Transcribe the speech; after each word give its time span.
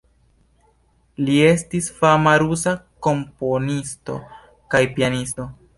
Li 1.27 1.35
estis 1.49 1.91
fama 1.99 2.35
rusa 2.45 2.75
komponisto 3.09 4.21
kaj 4.75 4.85
pianisto. 4.99 5.53